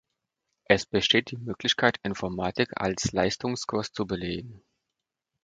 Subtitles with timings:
[0.63, 4.63] Es besteht die Möglichkeit, Informatik als Leistungskurs zu belegen.